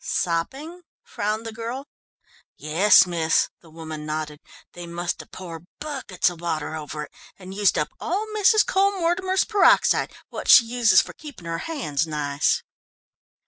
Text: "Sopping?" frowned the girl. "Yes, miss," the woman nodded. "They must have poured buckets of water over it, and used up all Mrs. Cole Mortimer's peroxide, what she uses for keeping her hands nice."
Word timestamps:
"Sopping?" 0.03 0.81
frowned 1.03 1.45
the 1.45 1.51
girl. 1.53 1.85
"Yes, 2.57 3.05
miss," 3.05 3.51
the 3.61 3.69
woman 3.69 4.03
nodded. 4.03 4.39
"They 4.73 4.87
must 4.87 5.19
have 5.19 5.29
poured 5.31 5.67
buckets 5.79 6.27
of 6.31 6.41
water 6.41 6.75
over 6.75 7.03
it, 7.03 7.11
and 7.37 7.53
used 7.53 7.77
up 7.77 7.89
all 7.99 8.25
Mrs. 8.35 8.65
Cole 8.65 8.97
Mortimer's 8.99 9.43
peroxide, 9.43 10.11
what 10.29 10.47
she 10.49 10.65
uses 10.65 11.03
for 11.03 11.13
keeping 11.13 11.45
her 11.45 11.59
hands 11.69 12.07
nice." 12.07 12.63